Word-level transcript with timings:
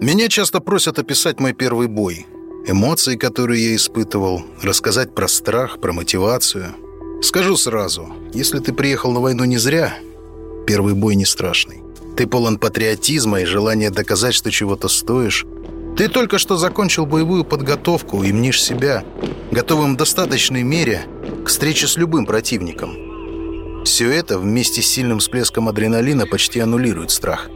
Меня 0.00 0.28
часто 0.28 0.60
просят 0.60 1.00
описать 1.00 1.40
мой 1.40 1.52
первый 1.52 1.88
бой. 1.88 2.24
Эмоции, 2.68 3.16
которые 3.16 3.70
я 3.70 3.74
испытывал, 3.74 4.44
рассказать 4.62 5.12
про 5.12 5.26
страх, 5.26 5.80
про 5.80 5.92
мотивацию. 5.92 6.76
Скажу 7.20 7.56
сразу, 7.56 8.08
если 8.32 8.60
ты 8.60 8.72
приехал 8.72 9.10
на 9.10 9.18
войну 9.18 9.44
не 9.44 9.58
зря, 9.58 9.98
первый 10.68 10.94
бой 10.94 11.16
не 11.16 11.24
страшный. 11.24 11.82
Ты 12.16 12.28
полон 12.28 12.58
патриотизма 12.58 13.40
и 13.40 13.44
желания 13.44 13.90
доказать, 13.90 14.34
что 14.34 14.52
чего-то 14.52 14.86
стоишь. 14.86 15.44
Ты 15.96 16.06
только 16.06 16.38
что 16.38 16.56
закончил 16.56 17.04
боевую 17.04 17.42
подготовку 17.42 18.22
и 18.22 18.32
мнишь 18.32 18.62
себя 18.62 19.04
готовым 19.50 19.94
в 19.94 19.96
достаточной 19.96 20.62
мере 20.62 21.06
к 21.44 21.48
встрече 21.48 21.88
с 21.88 21.96
любым 21.96 22.24
противником. 22.24 23.84
Все 23.84 24.12
это 24.12 24.38
вместе 24.38 24.80
с 24.80 24.86
сильным 24.86 25.18
всплеском 25.18 25.68
адреналина 25.68 26.26
почти 26.28 26.60
аннулирует 26.60 27.10
страх. 27.10 27.50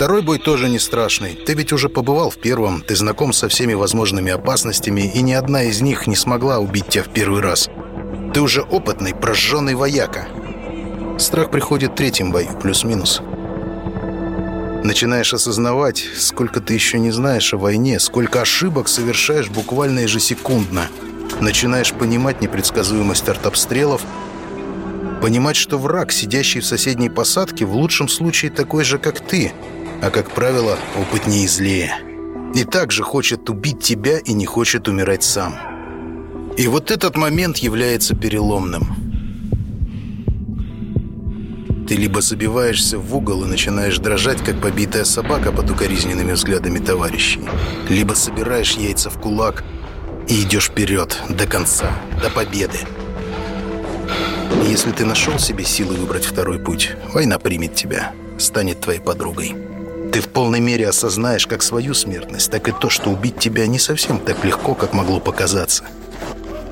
Второй 0.00 0.22
бой 0.22 0.38
тоже 0.38 0.70
не 0.70 0.78
страшный. 0.78 1.34
Ты 1.34 1.52
ведь 1.52 1.74
уже 1.74 1.90
побывал 1.90 2.30
в 2.30 2.38
первом, 2.38 2.80
ты 2.80 2.96
знаком 2.96 3.34
со 3.34 3.50
всеми 3.50 3.74
возможными 3.74 4.32
опасностями, 4.32 5.02
и 5.02 5.20
ни 5.20 5.32
одна 5.34 5.64
из 5.64 5.82
них 5.82 6.06
не 6.06 6.16
смогла 6.16 6.58
убить 6.58 6.88
тебя 6.88 7.02
в 7.02 7.10
первый 7.10 7.42
раз. 7.42 7.68
Ты 8.32 8.40
уже 8.40 8.62
опытный, 8.62 9.14
прожженный 9.14 9.74
вояка. 9.74 10.26
Страх 11.18 11.50
приходит 11.50 11.90
в 11.90 11.94
третьем 11.96 12.32
бою, 12.32 12.48
плюс-минус. 12.58 13.20
Начинаешь 14.84 15.34
осознавать, 15.34 16.02
сколько 16.16 16.62
ты 16.62 16.72
еще 16.72 16.98
не 16.98 17.10
знаешь 17.10 17.52
о 17.52 17.58
войне, 17.58 18.00
сколько 18.00 18.40
ошибок 18.40 18.88
совершаешь 18.88 19.50
буквально 19.50 19.98
ежесекундно. 19.98 20.88
Начинаешь 21.42 21.92
понимать 21.92 22.40
непредсказуемость 22.40 23.28
артобстрелов, 23.28 24.00
понимать, 25.20 25.56
что 25.56 25.76
враг, 25.76 26.10
сидящий 26.10 26.62
в 26.62 26.66
соседней 26.66 27.10
посадке, 27.10 27.66
в 27.66 27.74
лучшем 27.74 28.08
случае 28.08 28.50
такой 28.50 28.84
же, 28.84 28.96
как 28.96 29.20
ты, 29.20 29.52
а, 30.02 30.10
как 30.10 30.30
правило, 30.30 30.78
опытнее 30.98 31.44
и 31.44 31.48
злее. 31.48 31.94
И 32.54 32.64
также 32.64 33.02
хочет 33.02 33.48
убить 33.48 33.80
тебя 33.80 34.18
и 34.18 34.32
не 34.32 34.46
хочет 34.46 34.88
умирать 34.88 35.22
сам. 35.22 35.54
И 36.56 36.66
вот 36.66 36.90
этот 36.90 37.16
момент 37.16 37.58
является 37.58 38.14
переломным. 38.16 39.10
Ты 41.88 41.96
либо 41.96 42.20
забиваешься 42.20 42.98
в 42.98 43.16
угол 43.16 43.44
и 43.44 43.48
начинаешь 43.48 43.98
дрожать, 43.98 44.42
как 44.44 44.60
побитая 44.60 45.04
собака 45.04 45.52
под 45.52 45.70
укоризненными 45.70 46.32
взглядами 46.32 46.78
товарищей, 46.78 47.40
либо 47.88 48.14
собираешь 48.14 48.76
яйца 48.76 49.10
в 49.10 49.20
кулак 49.20 49.64
и 50.28 50.42
идешь 50.42 50.68
вперед, 50.68 51.20
до 51.28 51.46
конца, 51.46 51.90
до 52.22 52.30
победы. 52.30 52.78
Если 54.68 54.92
ты 54.92 55.04
нашел 55.04 55.38
себе 55.38 55.64
силы 55.64 55.96
выбрать 55.96 56.24
второй 56.24 56.60
путь, 56.60 56.92
война 57.12 57.40
примет 57.40 57.74
тебя, 57.74 58.12
станет 58.38 58.80
твоей 58.80 59.00
подругой. 59.00 59.69
Ты 60.12 60.20
в 60.20 60.28
полной 60.28 60.60
мере 60.60 60.88
осознаешь 60.88 61.46
как 61.46 61.62
свою 61.62 61.94
смертность, 61.94 62.50
так 62.50 62.68
и 62.68 62.72
то, 62.72 62.90
что 62.90 63.10
убить 63.10 63.38
тебя 63.38 63.66
не 63.66 63.78
совсем 63.78 64.18
так 64.18 64.44
легко, 64.44 64.74
как 64.74 64.92
могло 64.92 65.20
показаться. 65.20 65.84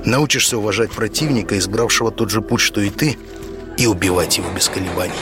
Научишься 0.05 0.59
уважать 0.59 0.91
противника, 0.91 1.57
избравшего 1.59 2.11
тот 2.11 2.31
же 2.31 2.41
путь, 2.41 2.61
что 2.61 2.81
и 2.81 2.91
ты, 2.91 3.17
и 3.77 3.87
убивать 3.87 4.39
его 4.39 4.51
без 4.51 4.69
колебаний. 4.69 5.13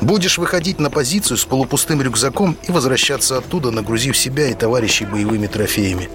Будешь 0.00 0.38
выходить 0.38 0.78
на 0.78 0.90
позицию 0.90 1.38
с 1.38 1.44
полупустым 1.44 2.02
рюкзаком 2.02 2.56
и 2.68 2.70
возвращаться 2.70 3.38
оттуда, 3.38 3.70
нагрузив 3.70 4.16
себя 4.16 4.48
и 4.48 4.54
товарищей 4.54 5.06
боевыми 5.06 5.48
трофеями. 5.48 6.08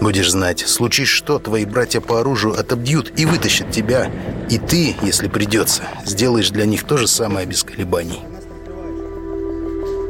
Будешь 0.00 0.30
знать, 0.30 0.60
случись 0.60 1.08
что, 1.08 1.38
твои 1.38 1.64
братья 1.64 2.00
по 2.00 2.20
оружию 2.20 2.58
отобьют 2.58 3.12
и 3.18 3.26
вытащат 3.26 3.70
тебя. 3.70 4.10
И 4.48 4.58
ты, 4.58 4.96
если 5.02 5.28
придется, 5.28 5.82
сделаешь 6.06 6.50
для 6.50 6.64
них 6.64 6.84
то 6.84 6.96
же 6.96 7.06
самое 7.06 7.46
без 7.46 7.62
колебаний. 7.62 8.20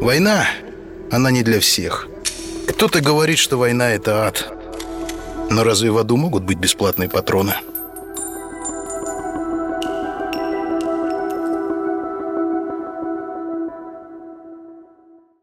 Война, 0.00 0.46
она 1.10 1.30
не 1.30 1.42
для 1.42 1.60
всех. 1.60 2.08
Кто-то 2.68 3.00
говорит, 3.00 3.38
что 3.38 3.56
война— 3.56 3.90
это 3.94 4.26
ад. 4.26 4.52
Но 5.50 5.64
разве 5.64 5.90
в 5.90 5.98
аду 5.98 6.16
могут 6.16 6.42
быть 6.44 6.58
бесплатные 6.58 7.08
патроны? 7.08 7.54